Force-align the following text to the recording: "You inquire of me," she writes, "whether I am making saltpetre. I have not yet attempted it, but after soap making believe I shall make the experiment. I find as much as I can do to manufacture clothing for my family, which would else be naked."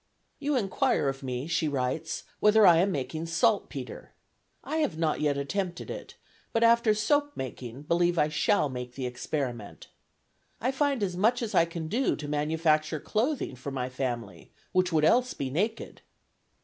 "You 0.39 0.55
inquire 0.55 1.07
of 1.09 1.21
me," 1.21 1.45
she 1.45 1.67
writes, 1.67 2.23
"whether 2.39 2.65
I 2.65 2.77
am 2.79 2.91
making 2.91 3.27
saltpetre. 3.27 4.13
I 4.63 4.77
have 4.77 4.97
not 4.97 5.21
yet 5.21 5.37
attempted 5.37 5.91
it, 5.91 6.15
but 6.53 6.63
after 6.63 6.95
soap 6.95 7.33
making 7.37 7.83
believe 7.83 8.17
I 8.17 8.27
shall 8.27 8.67
make 8.67 8.95
the 8.95 9.05
experiment. 9.05 9.89
I 10.59 10.71
find 10.71 11.03
as 11.03 11.15
much 11.15 11.43
as 11.43 11.53
I 11.53 11.65
can 11.65 11.87
do 11.87 12.15
to 12.15 12.27
manufacture 12.27 12.99
clothing 12.99 13.55
for 13.55 13.69
my 13.69 13.89
family, 13.89 14.51
which 14.71 14.91
would 14.91 15.05
else 15.05 15.35
be 15.35 15.51
naked." 15.51 16.01